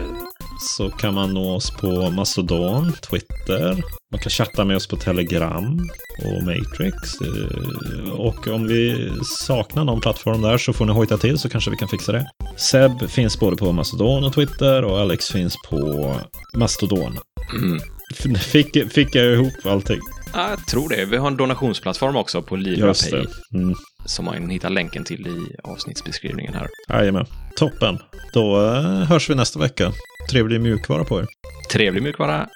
så 0.59 0.89
kan 0.89 1.13
man 1.13 1.33
nå 1.33 1.55
oss 1.55 1.71
på 1.71 2.09
Mastodon, 2.09 2.93
Twitter. 2.93 3.83
Man 4.11 4.19
kan 4.19 4.29
chatta 4.29 4.65
med 4.65 4.75
oss 4.75 4.87
på 4.87 4.95
Telegram 4.95 5.89
och 6.25 6.43
Matrix. 6.43 7.21
Eh, 7.21 8.11
och 8.11 8.47
om 8.47 8.67
vi 8.67 9.11
saknar 9.23 9.83
någon 9.83 10.01
plattform 10.01 10.41
där 10.41 10.57
så 10.57 10.73
får 10.73 10.85
ni 10.85 10.93
hojta 10.93 11.17
till 11.17 11.37
så 11.37 11.49
kanske 11.49 11.71
vi 11.71 11.77
kan 11.77 11.87
fixa 11.87 12.11
det. 12.11 12.25
Seb 12.57 13.09
finns 13.09 13.39
både 13.39 13.57
på 13.57 13.71
Mastodon 13.71 14.23
och 14.23 14.33
Twitter 14.33 14.83
och 14.83 14.99
Alex 14.99 15.29
finns 15.29 15.55
på 15.69 16.13
Mastodon. 16.57 17.17
Mm. 17.55 17.79
Fick, 18.39 18.91
fick 18.91 19.15
jag 19.15 19.25
ihop 19.25 19.53
allting? 19.65 19.99
Ja, 20.33 20.49
jag 20.49 20.67
tror 20.67 20.89
det. 20.89 21.05
Vi 21.05 21.17
har 21.17 21.27
en 21.27 21.37
donationsplattform 21.37 22.15
också 22.15 22.41
på 22.41 22.55
LibraPay. 22.55 23.25
Mm. 23.53 23.75
Som 24.05 24.25
man 24.25 24.49
hittar 24.49 24.69
länken 24.69 25.03
till 25.03 25.27
i 25.27 25.55
avsnittsbeskrivningen 25.63 26.53
här. 26.53 26.67
Jajamän. 26.89 27.25
Toppen. 27.55 27.99
Då 28.33 28.61
eh, 28.65 28.81
hörs 28.81 29.29
vi 29.29 29.35
nästa 29.35 29.59
vecka. 29.59 29.91
Trevlig 30.31 30.61
mjukvara 30.61 31.03
på 31.03 31.19
er. 31.19 31.27
Trevlig 31.71 32.03
mjukvara. 32.03 32.47